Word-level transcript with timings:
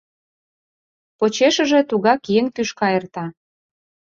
Почешыже 1.17 1.79
тугак 1.89 2.21
еҥ 2.37 2.45
тӱшка 2.55 2.87
эрта. 2.97 3.25